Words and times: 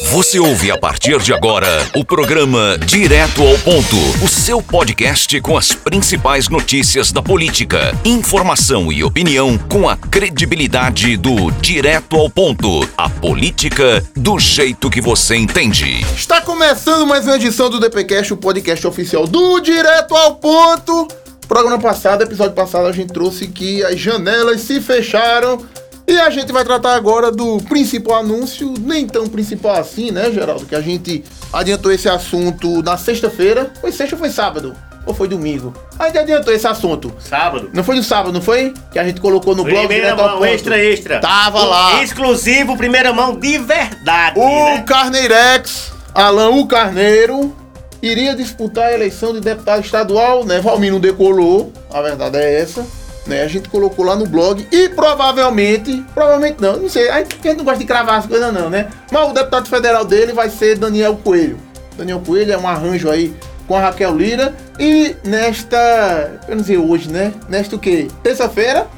Você 0.00 0.38
ouve 0.38 0.70
a 0.70 0.78
partir 0.78 1.18
de 1.20 1.32
agora 1.34 1.68
o 1.94 2.04
programa 2.04 2.78
Direto 2.78 3.42
ao 3.42 3.58
Ponto, 3.58 3.96
o 4.24 4.28
seu 4.28 4.62
podcast 4.62 5.38
com 5.40 5.56
as 5.56 5.72
principais 5.72 6.48
notícias 6.48 7.12
da 7.12 7.22
política, 7.22 7.94
informação 8.04 8.90
e 8.90 9.04
opinião 9.04 9.58
com 9.58 9.88
a 9.88 9.96
credibilidade 9.96 11.16
do 11.16 11.50
Direto 11.50 12.16
ao 12.16 12.30
Ponto, 12.30 12.88
a 12.96 13.08
política 13.08 14.02
do 14.16 14.38
jeito 14.38 14.88
que 14.88 15.00
você 15.00 15.36
entende. 15.36 16.00
Está 16.16 16.40
começando 16.40 17.06
mais 17.06 17.26
uma 17.26 17.36
edição 17.36 17.68
do 17.68 17.78
DPcast, 17.78 18.32
o 18.32 18.36
podcast 18.36 18.86
oficial 18.86 19.26
do 19.26 19.60
Direto 19.60 20.14
ao 20.14 20.36
Ponto. 20.36 21.08
Programa 21.46 21.78
passado, 21.78 22.22
episódio 22.22 22.54
passado, 22.54 22.86
a 22.86 22.92
gente 22.92 23.12
trouxe 23.12 23.46
que 23.46 23.84
as 23.84 24.00
janelas 24.00 24.62
se 24.62 24.80
fecharam 24.80 25.58
e 26.06 26.18
a 26.18 26.30
gente 26.30 26.52
vai 26.52 26.64
tratar 26.64 26.94
agora 26.94 27.30
do 27.30 27.58
principal 27.62 28.20
anúncio, 28.20 28.74
nem 28.80 29.06
tão 29.06 29.28
principal 29.28 29.76
assim, 29.76 30.10
né, 30.10 30.30
Geraldo? 30.30 30.66
Que 30.66 30.74
a 30.74 30.80
gente 30.80 31.24
adiantou 31.52 31.92
esse 31.92 32.08
assunto 32.08 32.82
na 32.82 32.96
sexta-feira. 32.96 33.72
Foi 33.80 33.92
sexta 33.92 34.16
ou 34.16 34.18
foi 34.18 34.30
sábado? 34.30 34.74
Ou 35.04 35.14
foi 35.14 35.26
domingo? 35.26 35.74
A 35.98 36.06
gente 36.06 36.18
adiantou 36.18 36.52
esse 36.52 36.66
assunto. 36.66 37.12
Sábado. 37.18 37.70
Não 37.72 37.82
foi 37.82 37.96
no 37.96 38.02
sábado, 38.02 38.32
não 38.32 38.42
foi? 38.42 38.72
Que 38.92 38.98
a 38.98 39.04
gente 39.04 39.20
colocou 39.20 39.54
no 39.54 39.64
blog 39.64 39.86
Primeira 39.86 40.14
mão, 40.14 40.44
extra, 40.44 40.78
extra. 40.78 41.20
Tava 41.20 41.60
O 41.60 41.68
lá. 41.68 42.02
Exclusivo, 42.02 42.76
primeira 42.76 43.12
mão 43.12 43.36
de 43.36 43.58
verdade. 43.58 44.38
O 44.38 44.64
né? 44.64 44.84
Carneirex, 44.86 45.92
Alain 46.14 46.60
o 46.60 46.66
Carneiro, 46.66 47.56
iria 48.00 48.34
disputar 48.34 48.86
a 48.86 48.92
eleição 48.92 49.32
de 49.32 49.40
deputado 49.40 49.84
estadual, 49.84 50.44
né? 50.44 50.60
Valmir 50.60 50.92
não 50.92 51.00
decolou, 51.00 51.72
a 51.92 52.00
verdade 52.02 52.38
é 52.38 52.60
essa. 52.60 52.86
Né? 53.26 53.42
A 53.42 53.48
gente 53.48 53.68
colocou 53.68 54.04
lá 54.04 54.16
no 54.16 54.26
blog 54.26 54.66
e 54.70 54.88
provavelmente, 54.88 56.04
provavelmente 56.12 56.60
não, 56.60 56.76
não 56.76 56.88
sei, 56.88 57.08
a 57.08 57.18
gente 57.18 57.56
não 57.56 57.64
gosta 57.64 57.78
de 57.78 57.84
cravar 57.84 58.18
as 58.18 58.26
coisas 58.26 58.52
não, 58.52 58.68
né? 58.68 58.88
Mas 59.12 59.30
o 59.30 59.32
deputado 59.32 59.68
federal 59.68 60.04
dele 60.04 60.32
vai 60.32 60.50
ser 60.50 60.76
Daniel 60.76 61.16
Coelho. 61.22 61.58
Daniel 61.96 62.20
Coelho 62.20 62.52
é 62.52 62.58
um 62.58 62.66
arranjo 62.66 63.08
aí 63.08 63.32
com 63.68 63.76
a 63.76 63.80
Raquel 63.80 64.16
Lira 64.16 64.54
e 64.78 65.14
nesta, 65.24 66.40
eu 66.48 66.56
não 66.56 66.64
sei 66.64 66.76
hoje, 66.76 67.08
né? 67.08 67.32
Nesta 67.48 67.76
o 67.76 67.78
quê? 67.78 68.08
Terça-feira, 68.24 68.88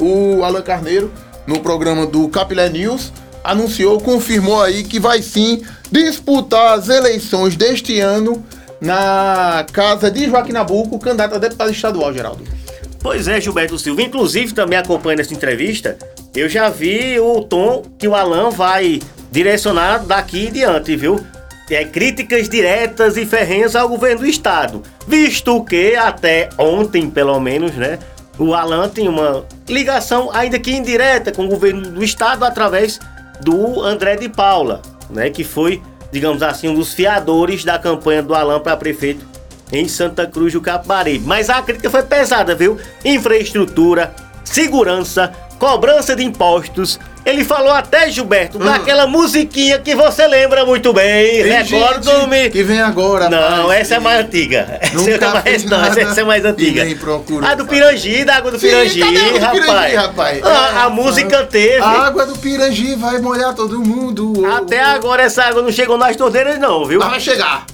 o 0.00 0.42
Alan 0.42 0.62
Carneiro, 0.62 1.12
no 1.46 1.60
programa 1.60 2.04
do 2.04 2.28
Capilé 2.28 2.68
News, 2.68 3.12
anunciou, 3.44 4.00
confirmou 4.00 4.60
aí 4.60 4.82
que 4.82 4.98
vai 4.98 5.22
sim 5.22 5.62
disputar 5.90 6.76
as 6.76 6.88
eleições 6.88 7.54
deste 7.54 8.00
ano 8.00 8.44
na 8.80 9.64
casa 9.72 10.10
de 10.10 10.26
Joaquim 10.28 10.52
Nabuco, 10.52 10.98
candidato 10.98 11.36
a 11.36 11.38
deputado 11.38 11.70
estadual, 11.70 12.12
Geraldo. 12.12 12.55
Pois 13.06 13.28
é, 13.28 13.40
Gilberto 13.40 13.78
Silva. 13.78 14.02
Inclusive, 14.02 14.52
também 14.52 14.76
acompanhando 14.76 15.20
essa 15.20 15.32
entrevista, 15.32 15.96
eu 16.34 16.48
já 16.48 16.68
vi 16.68 17.20
o 17.20 17.40
tom 17.40 17.84
que 17.96 18.08
o 18.08 18.16
Alan 18.16 18.50
vai 18.50 19.00
direcionar 19.30 20.04
daqui 20.04 20.46
em 20.46 20.50
diante, 20.50 20.96
viu? 20.96 21.24
É 21.70 21.84
críticas 21.84 22.48
diretas 22.48 23.16
e 23.16 23.24
ferrenhas 23.24 23.76
ao 23.76 23.88
governo 23.88 24.22
do 24.22 24.26
estado. 24.26 24.82
Visto 25.06 25.62
que 25.62 25.94
até 25.94 26.48
ontem, 26.58 27.08
pelo 27.08 27.38
menos, 27.38 27.70
né? 27.76 28.00
O 28.40 28.52
Alan 28.52 28.88
tem 28.88 29.06
uma 29.06 29.46
ligação, 29.68 30.28
ainda 30.32 30.58
que 30.58 30.72
indireta, 30.72 31.30
com 31.30 31.44
o 31.44 31.48
governo 31.48 31.82
do 31.82 32.02
estado 32.02 32.44
através 32.44 32.98
do 33.40 33.84
André 33.84 34.16
de 34.16 34.28
Paula, 34.28 34.82
né? 35.08 35.30
Que 35.30 35.44
foi, 35.44 35.80
digamos 36.10 36.42
assim, 36.42 36.66
um 36.66 36.74
dos 36.74 36.92
fiadores 36.92 37.64
da 37.64 37.78
campanha 37.78 38.20
do 38.20 38.34
Alan 38.34 38.58
para 38.58 38.76
prefeito 38.76 39.35
em 39.72 39.88
Santa 39.88 40.26
Cruz 40.26 40.52
do 40.52 40.60
Capibaribe. 40.60 41.24
Mas 41.26 41.50
a 41.50 41.60
crítica 41.62 41.90
foi 41.90 42.02
pesada, 42.02 42.54
viu? 42.54 42.78
Infraestrutura, 43.04 44.14
segurança, 44.44 45.32
cobrança 45.58 46.14
de 46.14 46.22
impostos. 46.24 46.98
Ele 47.24 47.42
falou 47.44 47.72
até, 47.72 48.08
Gilberto, 48.08 48.56
daquela 48.56 49.04
musiquinha 49.08 49.80
que 49.80 49.96
você 49.96 50.28
lembra 50.28 50.64
muito 50.64 50.92
bem. 50.92 51.42
Recordo-me. 51.42 52.50
Que 52.50 52.62
vem 52.62 52.80
agora, 52.80 53.28
Não, 53.28 53.72
essa 53.72 53.96
é 53.96 53.98
mais 53.98 54.20
antiga. 54.24 54.78
Essa 54.80 55.10
é 55.10 55.18
mais, 55.32 55.64
não, 55.64 55.84
essa 55.84 56.20
é 56.20 56.24
mais 56.24 56.44
antiga. 56.44 56.82
e 56.82 56.84
nem 56.84 56.96
procurou 56.96 57.48
A 57.48 57.56
do. 57.56 57.66
Pirangi, 57.66 58.24
da 58.24 58.36
água 58.36 58.52
do 58.52 58.60
Sim, 58.60 58.68
Pirangi, 58.68 59.00
cadê 59.00 59.18
a 59.18 59.30
do 59.32 59.38
rapaz. 59.40 59.60
Pirangi, 59.66 59.96
rapaz? 59.96 60.42
A, 60.44 60.82
a 60.84 60.86
É, 60.86 60.88
música 60.88 61.42
teve. 61.46 61.80
A 61.82 62.06
água 62.06 62.26
do 62.26 62.38
Pirangi 62.38 62.94
vai 62.94 63.20
molhar 63.20 63.52
todo 63.56 63.80
mundo. 63.80 64.46
Até 64.46 64.80
agora 64.80 65.24
essa 65.24 65.42
água 65.42 65.62
não 65.62 65.72
chegou 65.72 65.98
nas 65.98 66.14
torneiras, 66.14 66.60
não, 66.60 66.84
viu? 66.84 67.00
Mas 67.00 67.08
vai 67.08 67.20
chegar. 67.20 67.66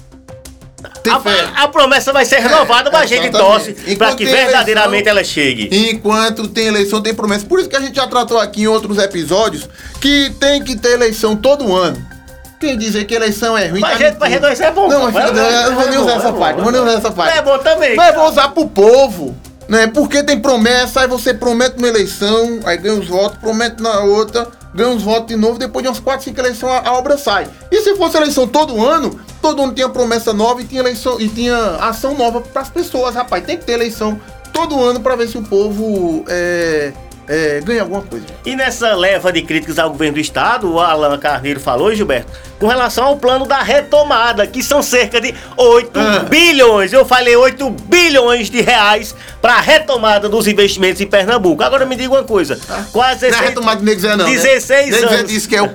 A, 1.09 1.63
a- 1.63 1.67
promessa 1.67 2.11
vai 2.13 2.25
ser 2.25 2.37
renovada, 2.39 2.89
mas 2.91 3.01
a 3.03 3.05
gente 3.05 3.29
torce 3.29 3.73
para 3.97 4.15
que 4.15 4.25
verdadeiramente 4.25 5.07
eleição- 5.07 5.11
ela 5.11 5.23
chegue. 5.23 5.69
Enquanto 5.89 6.47
tem 6.47 6.67
eleição, 6.67 7.01
tem 7.01 7.13
promessa. 7.13 7.45
Por 7.45 7.59
isso 7.59 7.69
que 7.69 7.75
a 7.75 7.79
gente 7.81 7.95
já 7.95 8.07
tratou 8.07 8.39
aqui 8.39 8.63
em 8.63 8.67
outros 8.67 8.97
episódios 8.97 9.67
que 10.01 10.31
tem 10.39 10.61
que 10.63 10.75
ter 10.75 10.93
eleição 10.93 11.35
todo 11.35 11.73
ano. 11.75 12.13
Quem 12.59 12.77
dizer 12.77 13.03
que 13.05 13.13
eleição 13.13 13.57
é 13.57 13.67
ruim. 13.67 13.81
Mas 13.81 13.91
tá 13.91 13.97
gente, 13.97 14.19
mentindo. 14.19 14.45
reduzir 14.45 14.63
é 14.63 14.71
bom. 14.71 14.87
Não, 14.87 15.11
mas 15.11 15.15
eu 15.15 15.33
não 15.71 15.75
vou 15.75 15.85
nem 15.89 15.95
é 15.95 15.99
usar 15.99 16.11
é 16.11 16.15
essa 16.15 16.33
parte. 16.33 16.55
Não 16.57 16.63
vou 16.63 16.71
nem 16.71 16.81
usar 16.81 16.97
essa 16.97 17.11
parte. 17.11 17.37
É 17.37 17.41
bom 17.41 17.57
também. 17.59 17.95
Mas 17.95 18.15
vou 18.15 18.29
usar 18.29 18.47
pro 18.49 18.67
povo, 18.69 19.35
né? 19.67 19.87
Porque 19.87 20.23
tem 20.23 20.39
promessa, 20.39 21.01
aí 21.01 21.07
você 21.07 21.33
promete 21.33 21.77
uma 21.77 21.87
eleição, 21.89 22.61
aí 22.65 22.77
ganha 22.77 22.95
os 22.99 23.07
votos, 23.07 23.37
promete 23.39 23.81
na 23.83 23.99
outra, 23.99 24.47
ganha 24.73 24.89
os 24.95 25.03
votos 25.03 25.27
de 25.27 25.35
novo, 25.35 25.59
depois 25.59 25.83
de 25.83 25.89
umas 25.89 25.99
4, 25.99 26.23
5 26.23 26.39
eleições 26.39 26.71
a, 26.71 26.89
a 26.89 26.93
obra 26.93 27.17
sai. 27.17 27.47
E 27.69 27.81
se 27.81 27.95
fosse 27.97 28.15
eleição 28.15 28.47
todo 28.47 28.81
ano, 28.81 29.19
todo 29.43 29.61
ano 29.61 29.73
tinha 29.73 29.89
promessa 29.89 30.31
nova 30.31 30.61
e 30.61 30.65
tinha 30.65 30.79
eleição 30.79 31.19
e 31.19 31.27
tinha 31.27 31.75
ação 31.75 32.17
nova 32.17 32.39
pras 32.39 32.69
pessoas, 32.69 33.13
rapaz. 33.13 33.45
Tem 33.45 33.57
que 33.57 33.65
ter 33.65 33.73
eleição 33.73 34.19
todo 34.53 34.81
ano 34.81 35.01
pra 35.01 35.17
ver 35.17 35.27
se 35.27 35.37
o 35.37 35.43
povo 35.43 36.23
é, 36.29 36.93
é, 37.27 37.61
ganha 37.63 37.81
alguma 37.81 38.01
coisa. 38.01 38.25
E 38.45 38.55
nessa 38.55 38.93
leva 38.93 39.31
de 39.31 39.41
críticas 39.41 39.79
ao 39.79 39.89
governo 39.89 40.15
do 40.15 40.19
estado, 40.19 40.71
o 40.71 40.79
Alan 40.79 41.17
Carneiro 41.17 41.59
falou, 41.59 41.93
Gilberto, 41.93 42.31
com 42.59 42.67
relação 42.67 43.05
ao 43.05 43.17
plano 43.17 43.45
da 43.45 43.61
retomada, 43.61 44.47
que 44.47 44.63
são 44.63 44.81
cerca 44.81 45.19
de 45.19 45.33
8 45.57 45.99
Ah. 45.99 46.19
bilhões, 46.29 46.93
eu 46.93 47.05
falei 47.05 47.35
8 47.35 47.69
bilhões 47.69 48.49
de 48.49 48.61
reais 48.61 49.13
para 49.41 49.55
a 49.55 49.59
retomada 49.61 50.29
dos 50.29 50.47
investimentos 50.47 51.01
em 51.01 51.07
Pernambuco. 51.07 51.61
Agora 51.63 51.85
me 51.85 51.95
diga 51.95 52.13
uma 52.13 52.23
coisa, 52.23 52.57
quase 52.91 53.29
Não 53.29 53.37
é 53.39 53.41
retomada 53.41 53.79
de 53.79 53.85
Negzé, 53.85 54.15
não. 54.15 54.25
16 54.25 54.91
né? 54.91 55.01
Negzé 55.01 55.15
anos. 55.15 55.31
disse 55.31 55.47
que 55.47 55.55
é 55.55 55.61
o, 55.61 55.67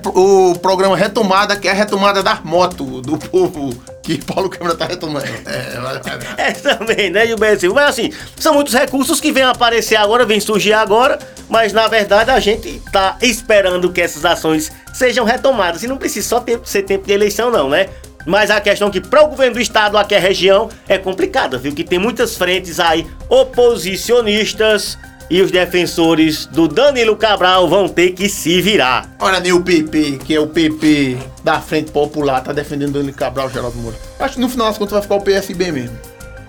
o 0.51 0.59
programa 0.59 0.97
Retomada, 0.97 1.57
que 1.57 1.69
é 1.69 1.71
a 1.71 1.75
retomada 1.75 2.23
das 2.23 2.41
motos 2.43 3.03
do 3.03 3.19
povo 3.19 3.75
que 4.09 4.17
Paulo 4.25 4.49
Câmara 4.49 4.75
tá 4.75 4.87
retomando. 4.87 5.27
É. 5.27 6.49
É 6.49 6.53
também, 6.53 7.11
né, 7.11 7.27
Gilberto 7.27 7.61
Silva? 7.61 7.83
Mas 7.83 7.91
assim, 7.91 8.11
são 8.37 8.55
muitos 8.55 8.73
recursos 8.73 9.21
que 9.21 9.31
vêm 9.31 9.43
aparecer 9.43 9.97
agora, 9.97 10.25
vêm 10.25 10.41
surgir 10.41 10.73
agora, 10.73 11.19
mas 11.49 11.75
na 11.75 11.87
verdade 11.87 12.31
a 12.31 12.41
gente 12.41 12.81
tá 12.91 13.19
esperando 13.21 13.93
que 13.93 14.01
essas 14.01 14.25
ações 14.25 14.73
sejam 14.95 15.25
retomadas. 15.25 15.83
E 15.83 15.87
não 15.87 15.99
precisa 15.99 16.27
só 16.27 16.41
tempo, 16.41 16.67
ser 16.67 16.83
tempo 16.83 17.07
de 17.07 17.13
eleição, 17.13 17.51
não, 17.51 17.69
né? 17.69 17.89
Mas 18.25 18.51
a 18.51 18.61
questão 18.61 18.91
que 18.91 19.01
para 19.01 19.23
o 19.23 19.29
governo 19.29 19.55
do 19.55 19.61
estado, 19.61 19.97
aqui 19.97 20.15
a 20.15 20.19
região, 20.19 20.69
é 20.89 20.99
complicada, 20.99 21.59
viu? 21.59 21.75
Que 21.75 21.85
tem 21.85 21.99
muitas 21.99 22.37
frentes 22.37 22.81
aí 22.81 23.07
oposicionistas 23.29 24.99
e 25.31 25.43
os 25.43 25.51
defensores 25.51 26.47
do 26.47 26.67
Danilo 26.67 27.15
Cabral 27.17 27.69
vão 27.69 27.89
ter 27.89 28.13
que 28.13 28.29
se 28.29 28.61
virar. 28.63 29.09
Olha 29.19 29.41
nem 29.41 29.53
o 29.53 29.63
PP, 29.63 30.19
que 30.25 30.35
é 30.35 30.41
o 30.41 30.47
PP 30.47 31.19
da 31.45 31.61
Frente 31.61 31.91
Popular, 31.93 32.41
tá 32.43 32.53
defendendo 32.53 32.93
Danilo 32.93 33.13
Cabral, 33.15 33.51
Geraldo 33.51 33.77
Moura. 33.79 33.97
Acho 34.19 34.35
que 34.37 34.41
no 34.41 34.49
final 34.49 34.69
das 34.69 34.79
contas 34.79 34.93
vai 34.93 35.03
ficar 35.03 35.15
o 35.17 35.21
PSB 35.21 35.71
mesmo. 35.73 35.99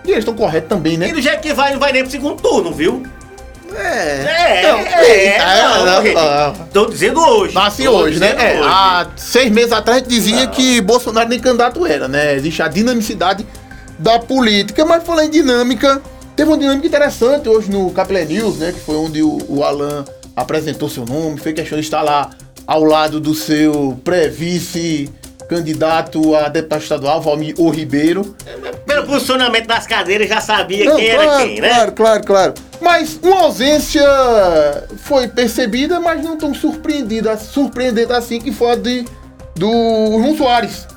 E 0.06 0.12
eles 0.12 0.19
estão 0.19 0.34
corretos 0.34 0.69
também, 0.69 0.94
E 0.94 0.97
né? 0.97 1.12
do 1.12 1.22
jeito 1.22 1.41
que 1.41 1.53
vai, 1.53 1.73
não 1.73 1.79
vai 1.79 1.91
nem 1.91 2.03
pro 2.03 2.12
segundo 2.12 2.41
turno, 2.41 2.72
viu? 2.72 3.03
É. 3.75 4.62
É, 4.62 4.72
Não, 4.72 4.79
é, 4.79 5.34
eita, 5.34 5.45
não, 5.45 5.85
não, 5.85 5.95
porque- 6.01 6.13
não. 6.13 6.53
Tô 6.73 6.85
dizendo 6.88 7.19
hoje. 7.22 7.53
Nasce 7.53 7.88
hoje, 7.88 8.19
né? 8.19 8.34
É, 8.38 8.59
hoje. 8.59 8.68
há 8.68 9.07
seis 9.16 9.51
meses 9.51 9.72
atrás 9.72 10.01
dizia 10.07 10.47
que 10.47 10.81
Bolsonaro 10.81 11.29
nem 11.29 11.39
candidato 11.39 11.85
era, 11.85 12.07
né? 12.07 12.34
Existe 12.35 12.63
a 12.63 12.68
dinamicidade 12.68 13.45
da 14.00 14.18
política, 14.18 14.84
mas 14.85 15.03
falando 15.03 15.28
em 15.28 15.29
dinâmica, 15.29 16.01
teve 16.39 16.51
uma 16.51 16.57
dinâmica 16.57 16.88
interessante 16.88 17.50
hoje 17.50 17.69
no 17.69 17.91
Capilé 17.91 18.23
News, 18.23 18.59
né? 18.59 18.72
Que 18.72 18.79
foi 18.79 18.95
onde 18.95 19.22
o, 19.22 19.39
o 19.50 19.61
Alan 19.61 20.05
apresentou 20.33 20.88
seu 20.88 21.05
nome, 21.05 21.38
fez 21.38 21.53
questão 21.53 21.77
de 21.77 21.83
estar 21.83 22.01
lá 22.01 22.29
ao 22.66 22.81
lado 22.85 23.19
do 23.19 23.35
seu 23.35 24.00
pré-vice 24.05 25.09
candidato 25.50 26.33
a 26.33 26.47
deputado 26.47 26.81
estadual, 26.81 27.21
Valmir 27.21 27.56
O 27.57 27.69
Ribeiro. 27.69 28.33
Pelo 28.86 29.06
posicionamento 29.06 29.68
das 29.68 29.86
cadeiras 29.86 30.30
já 30.30 30.39
sabia 30.39 30.86
Não, 30.86 30.95
quem 30.95 31.07
era 31.07 31.24
claro, 31.25 31.44
quem, 31.44 31.59
né? 31.59 31.69
Claro, 31.74 31.91
claro, 31.91 32.24
claro. 32.24 32.53
Mas 32.80 33.19
uma 33.21 33.42
ausência 33.42 34.07
foi 35.00 35.27
percebida, 35.27 36.00
mas 36.00 36.24
não 36.24 36.38
tão 36.38 36.53
surpreendida, 36.53 37.35
surpreendente 37.35 38.13
assim, 38.13 38.39
que 38.39 38.53
foi 38.53 38.71
a 38.71 38.75
de, 38.75 39.03
do 39.57 39.69
João 39.69 40.38
Soares. 40.38 40.88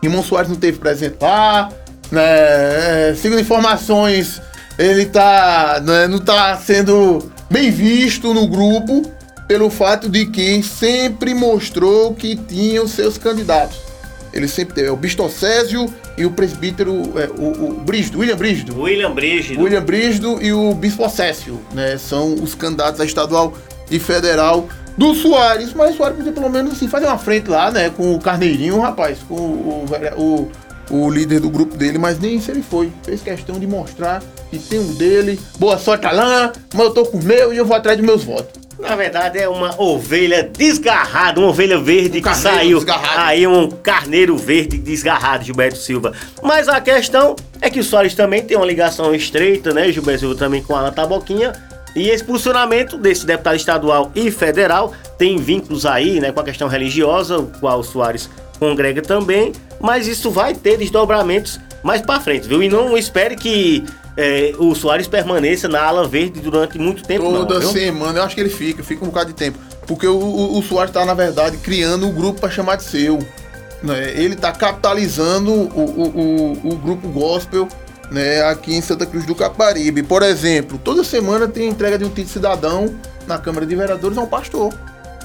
Irmão 0.00 0.22
Soares 0.22 0.48
não 0.48 0.56
teve 0.56 0.78
presente 0.78 1.16
lá, 1.20 1.70
né? 2.12 2.22
é, 3.10 3.14
Segundo 3.16 3.40
informações, 3.40 4.40
ele 4.80 5.04
tá, 5.04 5.78
né, 5.84 6.08
não 6.08 6.18
tá 6.18 6.56
sendo 6.56 7.30
bem 7.50 7.70
visto 7.70 8.32
no 8.32 8.46
grupo 8.48 9.02
pelo 9.46 9.68
fato 9.68 10.08
de 10.08 10.24
que 10.24 10.62
sempre 10.62 11.34
mostrou 11.34 12.14
que 12.14 12.34
tinha 12.34 12.82
os 12.82 12.92
seus 12.92 13.18
candidatos. 13.18 13.76
Ele 14.32 14.48
sempre 14.48 14.74
teve 14.74 14.88
é 14.88 14.90
o 14.90 14.96
Bistocésio 14.96 15.92
e 16.16 16.24
o 16.24 16.30
presbítero, 16.30 16.92
é, 17.18 17.28
o, 17.36 17.72
o 17.72 17.80
Brígido, 17.80 18.20
William 18.20 18.36
Brígido. 18.36 18.80
William 18.80 19.12
Brígido. 19.12 19.60
William 19.60 19.82
Brígido 19.82 20.38
e 20.40 20.50
o 20.52 20.72
Bispo 20.72 21.06
Cécio, 21.10 21.60
né? 21.74 21.98
São 21.98 22.34
os 22.34 22.54
candidatos 22.54 23.00
a 23.00 23.04
estadual 23.04 23.52
e 23.90 23.98
federal 23.98 24.66
do 24.96 25.14
Soares, 25.14 25.74
mas 25.74 25.94
o 25.94 25.96
Soares 25.96 26.16
podia 26.16 26.32
pelo 26.32 26.48
menos 26.48 26.72
assim, 26.72 26.88
fazer 26.88 27.06
uma 27.06 27.18
frente 27.18 27.50
lá, 27.50 27.70
né? 27.70 27.90
Com 27.90 28.14
o 28.14 28.20
Carneirinho, 28.20 28.80
rapaz, 28.80 29.18
com 29.28 29.34
o, 29.34 29.86
o, 30.16 30.22
o, 30.22 30.52
o 30.90 31.08
líder 31.08 31.40
do 31.40 31.48
grupo 31.48 31.76
dele, 31.76 31.98
mas 31.98 32.18
nem 32.18 32.36
isso 32.36 32.50
ele 32.50 32.62
foi. 32.62 32.90
Fez 33.04 33.22
questão 33.22 33.58
de 33.58 33.66
mostrar 33.66 34.22
que 34.50 34.58
tem 34.58 34.80
um 34.80 34.94
dele. 34.94 35.38
Boa 35.58 35.78
sorte, 35.78 36.06
Alain, 36.06 36.50
mas 36.74 36.84
eu 36.86 36.90
tô 36.92 37.06
com 37.06 37.18
o 37.18 37.24
meu 37.24 37.52
e 37.52 37.56
eu 37.56 37.64
vou 37.64 37.76
atrás 37.76 37.96
dos 37.96 38.04
meus 38.06 38.24
votos. 38.24 38.60
Na 38.78 38.96
verdade 38.96 39.38
é 39.38 39.46
uma 39.46 39.78
ovelha 39.80 40.42
desgarrada, 40.56 41.38
uma 41.38 41.50
ovelha 41.50 41.78
verde 41.78 42.18
Um 42.18 42.22
que 42.22 42.34
saiu. 42.34 42.78
desgarrado. 42.78 43.20
Aí 43.20 43.46
um 43.46 43.68
carneiro 43.70 44.36
verde 44.38 44.78
desgarrado, 44.78 45.44
Gilberto 45.44 45.76
Silva. 45.78 46.12
Mas 46.42 46.66
a 46.66 46.80
questão 46.80 47.36
é 47.60 47.68
que 47.68 47.78
o 47.78 47.84
Soares 47.84 48.14
também 48.14 48.42
tem 48.42 48.56
uma 48.56 48.64
ligação 48.64 49.14
estreita, 49.14 49.74
né, 49.74 49.92
Gilberto 49.92 50.20
Silva, 50.20 50.34
também 50.34 50.62
com 50.62 50.74
a 50.74 50.80
Ana 50.80 50.92
Taboquinha. 50.92 51.52
E 51.94 52.08
esse 52.08 52.24
posicionamento 52.24 52.96
desse 52.96 53.26
deputado 53.26 53.56
estadual 53.56 54.10
e 54.14 54.30
federal 54.30 54.94
tem 55.18 55.36
vínculos 55.36 55.84
aí, 55.84 56.18
né, 56.18 56.32
com 56.32 56.40
a 56.40 56.44
questão 56.44 56.66
religiosa, 56.66 57.38
o 57.38 57.46
qual 57.60 57.80
o 57.80 57.84
Soares 57.84 58.30
congrega 58.58 59.02
também. 59.02 59.52
Mas 59.80 60.06
isso 60.06 60.30
vai 60.30 60.54
ter 60.54 60.76
desdobramentos 60.76 61.58
mais 61.82 62.02
pra 62.02 62.20
frente, 62.20 62.46
viu? 62.46 62.62
E 62.62 62.68
não 62.68 62.96
espere 62.96 63.34
que 63.36 63.84
eh, 64.16 64.54
o 64.58 64.74
Soares 64.74 65.08
permaneça 65.08 65.68
na 65.68 65.82
ala 65.82 66.06
verde 66.06 66.40
durante 66.40 66.78
muito 66.78 67.02
tempo, 67.02 67.30
não, 67.30 67.46
Toda 67.46 67.60
viu? 67.60 67.70
semana, 67.70 68.18
eu 68.18 68.22
acho 68.24 68.34
que 68.34 68.40
ele 68.40 68.50
fica, 68.50 68.82
fica 68.82 69.04
um 69.04 69.08
bocado 69.08 69.28
de 69.28 69.34
tempo. 69.34 69.58
Porque 69.86 70.06
o, 70.06 70.18
o, 70.18 70.58
o 70.58 70.62
Soares 70.62 70.92
tá, 70.92 71.04
na 71.04 71.14
verdade, 71.14 71.56
criando 71.56 72.06
um 72.06 72.12
grupo 72.12 72.40
para 72.40 72.50
chamar 72.50 72.76
de 72.76 72.84
seu. 72.84 73.18
Né? 73.82 74.12
Ele 74.14 74.36
tá 74.36 74.52
capitalizando 74.52 75.50
o, 75.50 75.64
o, 75.64 76.68
o, 76.68 76.76
grupo 76.76 77.08
gospel 77.08 77.66
né, 78.10 78.42
aqui 78.42 78.74
em 78.74 78.82
Santa 78.82 79.06
Cruz 79.06 79.24
do 79.24 79.34
Caparibe. 79.34 80.02
Por 80.02 80.22
exemplo, 80.22 80.78
toda 80.82 81.02
semana 81.02 81.48
tem 81.48 81.68
entrega 81.68 81.96
de 81.96 82.04
um 82.04 82.08
título 82.08 82.28
cidadão 82.28 82.94
na 83.26 83.38
Câmara 83.38 83.64
de 83.64 83.74
Vereadores 83.74 84.18
a 84.18 84.20
um 84.20 84.26
pastor. 84.26 84.74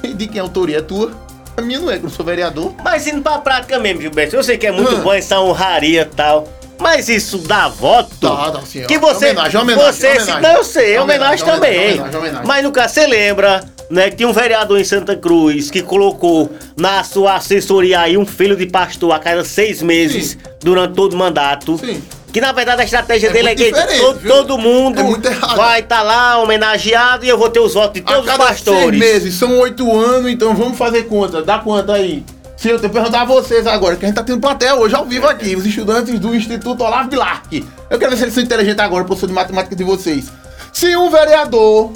E 0.01 0.13
de 0.13 0.27
quem 0.27 0.39
a 0.39 0.43
autoria 0.43 0.77
é 0.77 0.81
tua? 0.81 1.11
A 1.57 1.61
minha 1.61 1.79
não 1.79 1.89
é, 1.89 1.93
que 1.97 1.99
eu 2.05 2.09
não 2.09 2.15
sou 2.15 2.25
vereador. 2.25 2.73
Mas 2.83 3.07
indo 3.07 3.21
pra 3.21 3.37
prática 3.39 3.79
mesmo, 3.79 4.01
Gilberto, 4.01 4.35
eu 4.35 4.43
sei 4.43 4.57
que 4.57 4.67
é 4.67 4.71
muito 4.71 4.95
Hum. 4.95 5.01
bom 5.01 5.13
essa 5.13 5.39
honraria 5.39 6.01
e 6.01 6.15
tal. 6.15 6.47
Mas 6.77 7.07
isso 7.07 7.37
dá 7.37 7.69
voto? 7.69 8.09
Dá, 8.19 8.49
dá 8.49 8.61
sim, 8.61 8.83
ó. 8.83 8.87
Que 8.87 8.97
você. 8.97 9.27
Homenagem, 9.27 9.61
homenagem, 9.61 9.93
você 9.93 10.07
homenagem. 10.07 10.35
Se, 10.35 10.41
não, 10.41 10.51
eu 10.51 10.63
sei, 10.65 10.97
homenagem, 10.99 11.43
Homenagem, 11.43 11.45
também. 11.45 11.91
homenagem, 11.93 12.19
homenagem. 12.19 12.45
Mas 12.47 12.63
no 12.65 12.71
caso, 12.73 12.93
você 12.95 13.07
lembra, 13.07 13.63
né, 13.89 14.09
que 14.09 14.17
tinha 14.17 14.27
um 14.27 14.33
vereador 14.33 14.77
em 14.77 14.83
Santa 14.83 15.15
Cruz 15.15 15.71
que 15.71 15.81
colocou 15.81 16.51
na 16.75 17.01
sua 17.05 17.35
assessoria 17.35 18.01
aí 18.01 18.17
um 18.17 18.25
filho 18.25 18.57
de 18.57 18.65
pastor 18.65 19.13
a 19.13 19.19
cada 19.19 19.45
seis 19.45 19.81
meses 19.81 20.31
Sim. 20.31 20.37
durante 20.59 20.95
todo 20.95 21.13
o 21.13 21.15
mandato. 21.17 21.77
Sim. 21.77 22.03
Que 22.35 22.41
na 22.41 22.51
verdade 22.51 22.81
a 22.81 22.83
estratégia 22.83 23.29
É 23.29 23.31
dele 23.31 23.47
é 23.47 23.55
que 23.55 23.71
todo, 23.71 24.19
todo 24.27 24.57
mundo 24.57 24.99
É 24.99 25.55
vai 25.55 25.79
estar 25.79 26.01
lá 26.01 26.37
homenageado 26.39 27.23
e 27.23 27.29
eu 27.29 27.37
vou 27.37 27.49
ter 27.49 27.61
os 27.61 27.75
votos 27.75 27.93
de 27.93 28.01
A 28.01 28.13
todos 28.13 28.29
os 28.29 28.37
pastores. 28.37 28.81
seis 28.89 28.99
meses, 28.99 29.35
são 29.35 29.57
oito 29.59 29.97
anos, 29.97 30.29
então 30.29 30.53
vamos 30.53 30.77
fazer 30.77 31.03
conta. 31.03 31.41
Dá 31.41 31.59
quanto 31.59 31.93
aí? 31.93 32.25
Se 32.57 32.67
eu 32.67 32.77
perguntar 32.77 33.21
a 33.21 33.25
vocês 33.25 33.65
agora, 33.65 33.95
que 33.95 34.03
a 34.03 34.09
gente 34.09 34.17
tá 34.17 34.21
tendo 34.21 34.41
plateia 34.41 34.75
hoje 34.75 34.93
ao 34.93 35.05
vivo 35.05 35.25
aqui, 35.25 35.55
os 35.55 35.65
estudantes 35.65 36.19
do 36.19 36.35
Instituto 36.35 36.83
Olavo 36.83 37.07
Bilac. 37.07 37.65
Eu 37.89 37.97
quero 37.97 38.11
ver 38.11 38.17
se 38.17 38.23
eles 38.23 38.33
são 38.33 38.43
inteligentes 38.43 38.79
agora, 38.83 39.05
professor 39.05 39.27
de 39.27 39.33
matemática 39.33 39.73
de 39.73 39.85
vocês. 39.85 40.25
Se 40.73 40.93
um 40.97 41.09
vereador, 41.09 41.93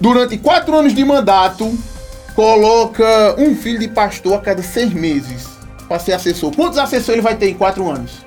durante 0.00 0.36
quatro 0.36 0.76
anos 0.76 0.96
de 0.96 1.04
mandato, 1.04 1.72
coloca 2.34 3.36
um 3.38 3.54
filho 3.54 3.78
de 3.78 3.86
pastor 3.86 4.34
a 4.34 4.38
cada 4.38 4.64
seis 4.64 4.92
meses 4.92 5.46
pra 5.86 6.00
ser 6.00 6.14
assessor, 6.14 6.52
quantos 6.56 6.76
assessores 6.76 7.10
ele 7.10 7.20
vai 7.20 7.36
ter 7.36 7.50
em 7.50 7.54
quatro 7.54 7.88
anos? 7.88 8.25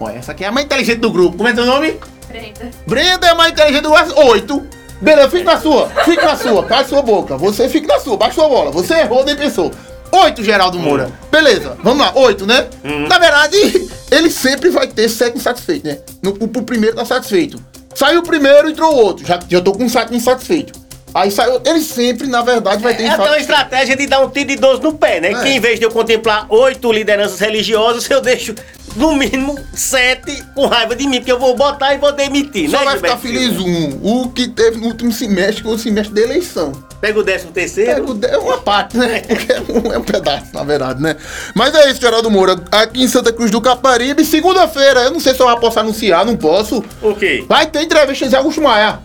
Olha, 0.00 0.18
essa 0.18 0.32
aqui 0.32 0.44
é 0.44 0.48
a 0.48 0.52
mais 0.52 0.66
inteligente 0.66 0.98
do 0.98 1.10
grupo. 1.10 1.36
Como 1.36 1.48
é 1.48 1.52
teu 1.52 1.64
nome? 1.64 1.96
Brenda. 2.28 2.70
Brenda 2.86 3.26
é 3.28 3.34
mais 3.34 3.52
inteligente 3.52 3.82
do 3.82 3.92
que 3.92 4.20
oito. 4.20 4.66
Beleza, 5.00 5.30
fique 5.30 5.44
na 5.44 5.60
sua. 5.60 5.88
Fique 6.04 6.24
na 6.24 6.36
sua. 6.36 6.64
Cala 6.64 6.84
sua 6.84 7.02
boca. 7.02 7.36
Você 7.36 7.68
fique 7.68 7.86
na 7.86 7.98
sua. 7.98 8.16
Baixa 8.16 8.34
sua 8.34 8.48
bola. 8.48 8.70
Você 8.70 8.94
errou, 8.94 9.24
nem 9.24 9.36
pensou. 9.36 9.70
Oito, 10.12 10.42
Geraldo 10.42 10.78
Moura. 10.78 11.10
Beleza, 11.30 11.76
vamos 11.82 11.98
lá. 11.98 12.12
Oito, 12.14 12.46
né? 12.46 12.66
Na 13.08 13.18
verdade, 13.18 13.56
ele 14.10 14.30
sempre 14.30 14.70
vai 14.70 14.86
ter 14.86 15.08
sete 15.08 15.36
insatisfeitos, 15.36 15.90
né? 15.90 15.98
No, 16.22 16.30
o, 16.30 16.44
o 16.44 16.62
primeiro 16.62 16.96
tá 16.96 17.04
satisfeito. 17.04 17.60
Saiu 17.94 18.20
o 18.20 18.22
primeiro, 18.22 18.70
entrou 18.70 18.94
o 18.94 18.96
outro. 18.96 19.26
Já, 19.26 19.38
já 19.48 19.60
tô 19.60 19.72
com 19.72 19.88
sete 19.88 20.14
insatisfeitos. 20.14 20.80
Aí 21.12 21.30
saiu. 21.30 21.60
Ele 21.64 21.80
sempre, 21.80 22.26
na 22.26 22.42
verdade, 22.42 22.82
vai 22.82 22.94
ter 22.94 23.04
É 23.04 23.08
aquela 23.08 23.38
estratégia 23.38 23.96
de 23.96 24.06
dar 24.06 24.20
um 24.20 24.30
tiro 24.30 24.48
de 24.48 24.56
12 24.56 24.82
no 24.82 24.94
pé, 24.94 25.20
né? 25.20 25.32
É. 25.32 25.42
Que 25.42 25.48
em 25.48 25.60
vez 25.60 25.78
de 25.78 25.84
eu 25.84 25.90
contemplar 25.90 26.46
oito 26.48 26.92
lideranças 26.92 27.40
religiosas, 27.40 28.08
eu 28.08 28.20
deixo 28.20 28.54
no 28.96 29.14
mínimo 29.14 29.58
sete 29.74 30.42
com 30.54 30.66
raiva 30.66 30.96
de 30.96 31.06
mim, 31.06 31.18
porque 31.18 31.32
eu 31.32 31.38
vou 31.38 31.54
botar 31.56 31.94
e 31.94 31.98
vou 31.98 32.12
demitir, 32.12 32.70
Só 32.70 32.78
né? 32.78 32.84
vai 32.84 32.96
ficar 32.96 33.18
Gilberto 33.18 33.22
feliz 33.22 33.58
um. 33.60 33.98
O 34.02 34.28
que 34.30 34.48
teve 34.48 34.78
no 34.78 34.86
último 34.86 35.12
semestre, 35.12 35.56
que 35.56 35.62
foi 35.62 35.74
o 35.74 35.78
semestre 35.78 36.14
da 36.14 36.20
eleição. 36.22 36.72
Pega 37.00 37.18
o 37.18 37.22
décimo 37.22 37.52
terceiro. 37.52 38.14
Pega 38.14 38.32
o 38.32 38.34
É 38.34 38.38
uma 38.38 38.58
parte, 38.58 38.96
né? 38.96 39.20
Porque 39.28 39.52
é 39.52 39.60
um, 39.60 39.92
é 39.92 39.98
um 39.98 40.02
pedaço, 40.02 40.46
na 40.52 40.64
verdade, 40.64 41.00
né? 41.02 41.16
Mas 41.54 41.74
é 41.74 41.90
isso, 41.90 42.00
Geraldo 42.00 42.30
Moura. 42.30 42.56
Aqui 42.72 43.02
em 43.02 43.08
Santa 43.08 43.32
Cruz 43.32 43.50
do 43.50 43.60
Caparibe, 43.60 44.24
segunda-feira, 44.24 45.00
eu 45.02 45.10
não 45.10 45.20
sei 45.20 45.34
se 45.34 45.40
eu 45.40 45.56
posso 45.58 45.78
anunciar, 45.78 46.24
não 46.24 46.36
posso. 46.36 46.82
O 47.02 47.14
quê? 47.14 47.44
Vai 47.48 47.66
ter 47.66 47.82
entrevista 47.82 48.24
de 48.24 48.30
Zé 48.30 48.38
Augusto 48.38 48.62
Maia. 48.62 48.98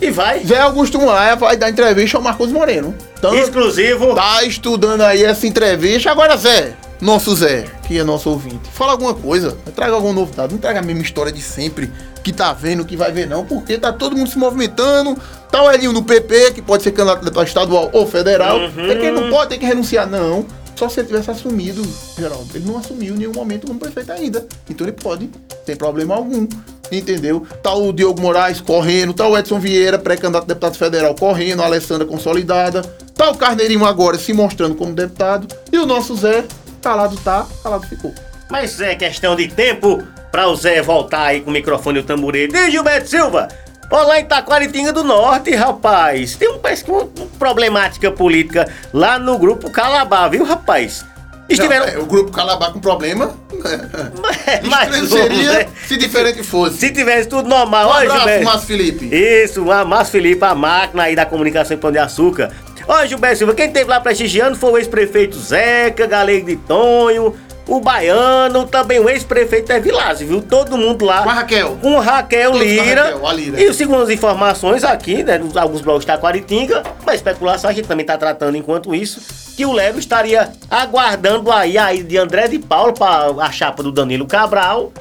E 0.00 0.10
vai. 0.10 0.40
Zé 0.44 0.58
Augusto 0.58 1.00
Maia 1.00 1.36
vai 1.36 1.56
dar 1.56 1.70
entrevista 1.70 2.16
ao 2.16 2.22
Marcos 2.22 2.50
Moreno. 2.50 2.92
Então, 3.16 3.34
Exclusivo. 3.36 4.14
tá 4.16 4.42
estudando 4.42 5.02
aí 5.02 5.22
essa 5.22 5.46
entrevista. 5.46 6.10
Agora, 6.10 6.36
Zé, 6.36 6.72
nosso 7.00 7.36
Zé, 7.36 7.66
que 7.92 7.98
é 7.98 8.04
nosso 8.04 8.30
ouvinte, 8.30 8.70
fala 8.72 8.92
alguma 8.92 9.12
coisa. 9.12 9.56
Traga 9.74 9.92
alguma 9.92 10.14
novidade. 10.14 10.52
Não 10.52 10.60
traga 10.60 10.80
a 10.80 10.82
mesma 10.82 11.02
história 11.02 11.30
de 11.30 11.42
sempre, 11.42 11.90
que 12.24 12.32
tá 12.32 12.52
vendo, 12.52 12.84
que 12.84 12.96
vai 12.96 13.12
ver, 13.12 13.26
não. 13.26 13.44
Porque 13.44 13.76
tá 13.76 13.92
todo 13.92 14.16
mundo 14.16 14.30
se 14.30 14.38
movimentando. 14.38 15.16
Tá 15.50 15.62
o 15.62 15.70
Elinho 15.70 15.92
no 15.92 16.02
PP, 16.02 16.52
que 16.52 16.62
pode 16.62 16.82
ser 16.82 16.92
candidato 16.92 17.38
a 17.38 17.44
estadual 17.44 17.90
ou 17.92 18.06
federal. 18.06 18.56
Uhum. 18.58 18.90
É 18.90 18.94
que 18.94 19.06
ele 19.06 19.20
não 19.20 19.28
pode 19.28 19.50
ter 19.50 19.58
que 19.58 19.66
renunciar, 19.66 20.08
não. 20.08 20.46
Só 20.74 20.88
se 20.88 21.00
ele 21.00 21.08
tivesse 21.08 21.30
assumido, 21.30 21.82
Geraldo. 22.18 22.48
Ele 22.54 22.64
não 22.64 22.78
assumiu 22.78 23.14
em 23.14 23.18
nenhum 23.18 23.32
momento 23.32 23.66
como 23.66 23.78
prefeito 23.78 24.10
ainda. 24.10 24.46
Então 24.68 24.86
ele 24.86 24.96
pode, 24.96 25.28
sem 25.66 25.76
problema 25.76 26.14
algum. 26.14 26.48
Entendeu? 26.90 27.46
Tá 27.62 27.74
o 27.74 27.92
Diogo 27.92 28.20
Moraes 28.20 28.60
correndo, 28.60 29.14
tá 29.14 29.26
o 29.26 29.36
Edson 29.36 29.58
Vieira, 29.58 29.98
pré-candidato 29.98 30.44
a 30.44 30.46
deputado 30.46 30.76
federal, 30.76 31.14
correndo, 31.14 31.62
a 31.62 31.66
Alessandra 31.66 32.06
consolidada. 32.06 32.82
Tá 33.14 33.30
o 33.30 33.36
Carneirinho 33.36 33.84
agora 33.84 34.18
se 34.18 34.32
mostrando 34.32 34.74
como 34.74 34.92
deputado. 34.92 35.46
E 35.70 35.78
o 35.78 35.86
nosso 35.86 36.16
Zé, 36.16 36.44
calado 36.82 37.16
tá, 37.18 37.46
calado 37.62 37.86
ficou. 37.86 38.12
Mas 38.50 38.80
é 38.80 38.94
questão 38.94 39.34
de 39.34 39.48
tempo 39.48 40.02
pra 40.30 40.48
o 40.48 40.56
Zé 40.56 40.82
voltar 40.82 41.26
aí 41.26 41.40
com 41.40 41.50
o 41.50 41.52
microfone 41.52 41.98
e 41.98 42.02
o 42.02 42.04
tamborete. 42.04 42.54
E 42.54 42.70
Gilberto 42.70 43.08
Silva? 43.08 43.48
Ó, 43.90 44.02
lá 44.04 44.18
em 44.18 44.24
Taquaritinga 44.24 44.92
do 44.92 45.04
Norte, 45.04 45.54
rapaz. 45.54 46.34
Tem 46.36 46.50
um, 46.50 46.58
parece 46.58 46.84
que 46.84 46.90
uma, 46.90 47.02
uma 47.02 47.26
problemática 47.38 48.10
política 48.10 48.66
lá 48.92 49.18
no 49.18 49.38
grupo 49.38 49.70
Calabá, 49.70 50.28
viu, 50.28 50.44
rapaz? 50.44 51.04
Estiveram. 51.48 51.86
Não, 51.86 51.92
é, 51.92 51.98
o 51.98 52.06
grupo 52.06 52.32
Calabá 52.32 52.70
com 52.70 52.80
problema. 52.80 53.36
mais 54.68 54.88
Estranho 54.88 55.04
um, 55.04 55.08
seria 55.08 55.52
né? 55.52 55.66
se 55.86 55.96
diferente 55.96 56.42
fosse. 56.42 56.78
Se 56.78 56.90
tivesse 56.90 57.28
tudo 57.28 57.48
normal, 57.48 57.88
Um 57.88 57.92
abraço. 57.92 58.44
Márcio 58.44 58.66
Felipe. 58.66 59.14
Isso, 59.14 59.70
a 59.70 59.84
Márcio 59.84 60.12
Felipe, 60.12 60.44
a 60.44 60.54
máquina 60.54 61.02
aí 61.04 61.14
da 61.14 61.26
comunicação 61.26 61.76
em 61.76 61.80
Pão 61.80 61.92
de 61.92 61.98
Açúcar. 61.98 62.50
Ó, 62.86 63.04
Gilberto 63.06 63.38
Silva, 63.38 63.54
quem 63.54 63.70
teve 63.70 63.90
lá 63.90 64.00
prestigiando 64.00 64.56
foi 64.56 64.72
o 64.72 64.78
ex-prefeito 64.78 65.38
Zeca, 65.38 66.06
Galego 66.06 66.46
de 66.46 66.56
Tonho, 66.56 67.34
o 67.66 67.80
Baiano, 67.80 68.66
também 68.66 68.98
o 68.98 69.08
ex-prefeito 69.08 69.72
é 69.72 69.80
Vilásio, 69.80 70.26
viu? 70.26 70.42
Todo 70.42 70.76
mundo 70.76 71.04
lá. 71.04 71.22
Com 71.22 71.30
a 71.30 71.34
Raquel. 71.34 71.78
Com 71.80 71.98
Raquel 71.98 72.52
Todos 72.52 72.66
com 72.66 72.72
a 72.72 72.84
Lira. 72.84 73.02
Raquel, 73.04 73.26
a 73.26 73.32
Lira. 73.32 73.62
E 73.62 73.72
segundo 73.72 74.02
as 74.02 74.10
informações 74.10 74.84
aqui, 74.84 75.22
né, 75.22 75.40
alguns 75.54 75.80
blogs 75.80 76.04
da 76.04 76.14
Taquaritinga, 76.14 76.82
uma 77.02 77.14
especulação 77.14 77.70
a 77.70 77.72
gente 77.72 77.86
também 77.86 78.04
tá 78.04 78.18
tratando 78.18 78.56
enquanto 78.56 78.94
isso, 78.94 79.20
que 79.56 79.64
o 79.64 79.72
Lego 79.72 79.98
estaria 79.98 80.52
aguardando 80.70 81.52
aí 81.52 81.78
a 81.78 81.94
ida 81.94 82.08
de 82.08 82.18
André 82.18 82.48
de 82.48 82.58
Paulo 82.58 82.92
para 82.92 83.30
a 83.42 83.52
chapa 83.52 83.82
do 83.82 83.92
Danilo 83.92 84.26
Cabral. 84.26 84.92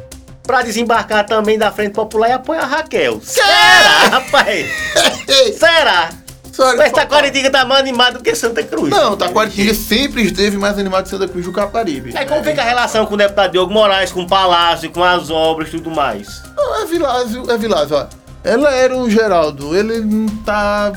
Pra 0.43 0.63
desembarcar 0.63 1.25
também 1.25 1.57
da 1.57 1.71
Frente 1.71 1.93
Popular 1.93 2.29
e 2.29 2.33
apoiar 2.33 2.63
a 2.63 2.65
Raquel. 2.65 3.21
Será, 3.23 4.09
rapaz? 4.09 4.67
Será? 5.57 6.09
Sorry, 6.51 6.77
Mas. 6.77 6.91
Taquaritinga 6.91 7.49
tá 7.49 7.65
mais 7.65 7.79
animado 7.81 8.17
do 8.17 8.23
que 8.23 8.35
Santa 8.35 8.63
Cruz. 8.63 8.89
Não, 8.89 9.15
Taquaritinga 9.17 9.73
sempre 9.73 10.23
esteve 10.23 10.57
mais 10.57 10.77
animado 10.77 11.03
que 11.03 11.09
Santa 11.09 11.27
Cruz 11.27 11.45
do 11.45 11.51
Caparibe. 11.51 12.15
Aí 12.15 12.25
como 12.25 12.43
fica 12.43 12.61
a 12.61 12.65
relação 12.65 13.05
com 13.05 13.13
o 13.13 13.17
deputado 13.17 13.51
Diogo 13.51 13.73
Moraes, 13.73 14.11
com 14.11 14.21
o 14.21 14.27
Palácio, 14.27 14.89
com 14.91 15.03
as 15.03 15.29
obras 15.29 15.69
e 15.69 15.71
tudo 15.71 15.91
mais? 15.91 16.41
Não, 16.55 16.81
é 16.81 16.85
Vilásio, 16.85 17.49
é 17.49 17.57
Vilásio, 17.57 17.97
ó. 17.97 18.05
Ela 18.43 18.71
era 18.71 18.95
o 18.95 19.09
Geraldo, 19.09 19.75
ele 19.75 20.01
não 20.01 20.27
tá 20.43 20.91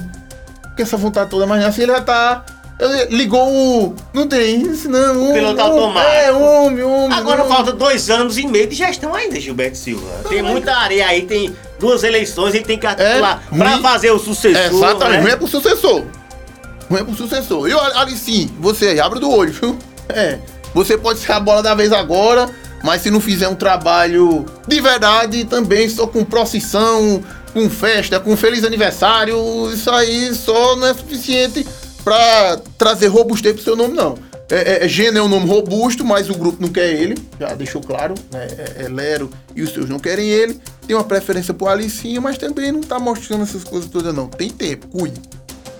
com 0.77 0.83
essa 0.83 0.97
vontade 0.97 1.31
toda, 1.31 1.47
mas 1.47 1.65
assim 1.65 1.83
ele 1.83 1.93
já 1.93 2.01
tá. 2.01 2.45
Ligou 3.11 3.51
o. 3.51 3.95
Não 4.13 4.27
tem 4.27 4.63
isso, 4.63 4.89
não. 4.89 5.31
Um, 5.31 5.33
Piloto 5.33 5.61
um, 5.61 5.65
automático. 5.65 6.13
É, 6.13 6.33
homem, 6.33 6.83
homem. 6.83 7.17
Agora 7.19 7.43
homem. 7.43 7.55
falta 7.57 7.73
dois 7.73 8.11
anos 8.11 8.37
e 8.37 8.47
meio 8.47 8.67
de 8.67 8.75
gestão 8.75 9.15
ainda, 9.15 9.41
Gilberto 9.41 9.77
Silva. 9.77 10.07
Tem 10.29 10.43
muita 10.43 10.75
areia 10.75 11.07
aí, 11.07 11.23
tem 11.23 11.55
duas 11.79 12.03
eleições, 12.05 12.55
ele 12.55 12.65
tem 12.65 12.79
que 12.79 12.87
articular 12.87 13.43
É, 13.53 13.57
pra 13.57 13.71
ruim. 13.73 13.83
fazer 13.83 14.11
o 14.11 14.19
sucessor. 14.19 14.75
Exatamente, 14.77 15.19
não 15.19 15.25
né? 15.25 15.33
é 15.33 15.37
pro 15.37 15.47
sucessor. 15.47 16.05
Não 16.91 16.99
é 16.99 17.05
pro 17.05 17.15
sucessor. 17.15 17.69
E 17.69 17.73
olha, 17.73 18.09
sim, 18.11 18.51
você 18.61 18.89
aí, 18.89 19.01
abre 19.01 19.19
do 19.21 19.31
olho, 19.31 19.53
viu? 19.53 19.79
É. 20.07 20.39
Você 20.75 20.99
pode 20.99 21.19
ser 21.19 21.33
a 21.33 21.41
bola 21.41 21.63
da 21.63 21.75
vez 21.75 21.91
agora, 21.91 22.51
mas 22.83 23.01
se 23.01 23.11
não 23.11 23.23
fizer 23.23 23.49
um 23.49 23.55
trabalho 23.55 24.45
de 24.69 24.79
verdade, 24.79 25.47
também 25.47 25.89
só 25.89 26.07
com 26.07 26.23
procissão, 26.23 27.25
com 27.55 27.71
festa, 27.71 28.21
com 28.21 28.37
feliz 28.37 28.65
aniversário, 28.65 29.39
isso 29.73 29.91
aí 29.91 30.35
só 30.35 30.77
não 30.77 30.89
é 30.89 30.93
suficiente 30.93 31.67
pra 32.05 32.59
trazer 32.79 33.09
robustez 33.09 33.55
pro 33.55 33.65
seu 33.65 33.75
nome, 33.75 33.95
não. 33.95 34.17
É, 34.51 34.85
é, 34.85 34.89
Gênero 34.89 35.19
é 35.19 35.23
um 35.23 35.29
nome 35.29 35.49
robusto, 35.49 36.05
mas 36.05 36.29
o 36.29 36.35
grupo 36.35 36.59
não 36.61 36.69
quer 36.69 36.93
ele, 36.93 37.17
já 37.41 37.55
deixou 37.55 37.81
claro, 37.81 38.15
né? 38.31 38.47
É, 38.59 38.85
é 38.85 38.89
Lero 38.89 39.31
e 39.57 39.63
os 39.63 39.73
seus 39.73 39.89
não 39.89 39.99
querem 39.99 40.29
ele. 40.29 40.61
Tem 40.87 40.95
uma 40.95 41.05
preferência 41.05 41.55
por 41.55 41.69
Alicinha, 41.69 42.21
mas 42.21 42.37
também 42.37 42.71
não 42.71 42.83
tá 42.83 42.99
mostrando 42.99 43.43
essas 43.43 43.65
coisas 43.65 43.89
todas, 43.89 44.15
não. 44.15 44.29
Tem 44.29 44.51
tempo, 44.51 44.87
cuide. 44.89 45.21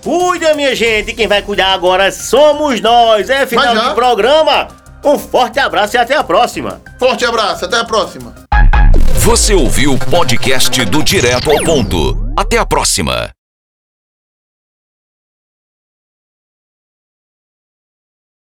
Cuida, 0.03 0.53
minha 0.55 0.75
gente, 0.75 1.13
quem 1.13 1.27
vai 1.27 1.41
cuidar 1.41 1.73
agora 1.73 2.11
somos 2.11 2.81
nós. 2.81 3.29
É 3.29 3.45
final 3.45 3.89
do 3.89 3.95
programa. 3.95 4.67
Um 5.03 5.19
forte 5.19 5.59
abraço 5.59 5.95
e 5.95 5.99
até 5.99 6.15
a 6.15 6.23
próxima. 6.23 6.81
Forte 6.97 7.23
abraço, 7.23 7.65
até 7.65 7.77
a 7.77 7.85
próxima. 7.85 8.33
Você 9.19 9.53
ouviu 9.53 9.93
o 9.93 9.99
podcast 9.99 10.83
do 10.85 11.03
Direto 11.03 11.51
ao 11.51 11.63
Ponto. 11.63 12.31
Até 12.35 12.57
a 12.57 12.65
próxima. 12.65 13.34